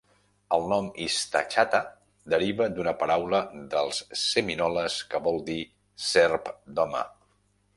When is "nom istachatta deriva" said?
0.69-2.67